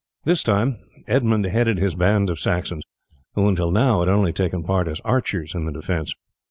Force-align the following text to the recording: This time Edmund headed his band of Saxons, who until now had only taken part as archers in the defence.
This 0.23 0.41
time 0.41 0.79
Edmund 1.05 1.45
headed 1.45 1.77
his 1.77 1.93
band 1.93 2.31
of 2.31 2.39
Saxons, 2.39 2.83
who 3.35 3.47
until 3.47 3.69
now 3.69 3.99
had 3.99 4.09
only 4.09 4.33
taken 4.33 4.63
part 4.63 4.87
as 4.87 4.99
archers 5.01 5.53
in 5.53 5.65
the 5.65 5.71
defence. 5.71 6.15